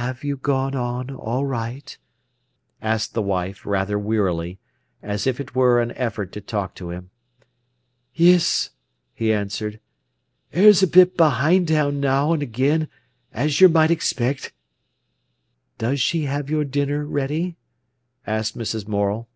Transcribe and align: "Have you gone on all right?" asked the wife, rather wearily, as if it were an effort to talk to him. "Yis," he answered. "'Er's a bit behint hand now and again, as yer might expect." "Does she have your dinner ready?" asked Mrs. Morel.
"Have 0.00 0.24
you 0.24 0.38
gone 0.38 0.74
on 0.74 1.14
all 1.14 1.44
right?" 1.44 1.98
asked 2.80 3.12
the 3.12 3.20
wife, 3.20 3.66
rather 3.66 3.98
wearily, 3.98 4.58
as 5.02 5.26
if 5.26 5.38
it 5.40 5.54
were 5.54 5.78
an 5.78 5.90
effort 5.92 6.32
to 6.32 6.40
talk 6.40 6.74
to 6.76 6.88
him. 6.88 7.10
"Yis," 8.14 8.70
he 9.12 9.30
answered. 9.30 9.78
"'Er's 10.56 10.82
a 10.82 10.86
bit 10.86 11.18
behint 11.18 11.68
hand 11.68 12.00
now 12.00 12.32
and 12.32 12.42
again, 12.42 12.88
as 13.30 13.60
yer 13.60 13.68
might 13.68 13.90
expect." 13.90 14.54
"Does 15.76 16.00
she 16.00 16.22
have 16.22 16.48
your 16.48 16.64
dinner 16.64 17.04
ready?" 17.04 17.56
asked 18.26 18.56
Mrs. 18.56 18.88
Morel. 18.88 19.28